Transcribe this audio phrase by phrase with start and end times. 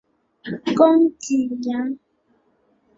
[0.77, 1.95] 攻济阳。